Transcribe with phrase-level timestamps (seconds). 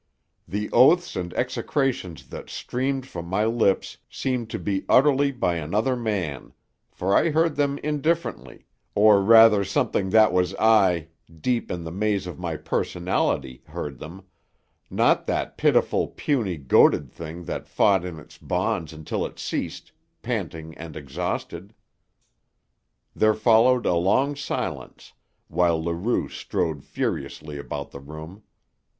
[0.47, 5.95] The oaths and execrations that streamed from my lips seemed to be uttered by another
[5.95, 6.53] man,
[6.89, 11.09] for I heard them indifferently, or rather something that was I,
[11.39, 14.23] deep in the maze of my personality, heard them
[14.89, 19.91] not that pitiful, puny, goaded thing that fought in its bonds until it ceased,
[20.23, 21.75] panting and exhausted.
[23.15, 25.13] There followed a long silence,
[25.47, 28.41] while Leroux strode furiously about the room.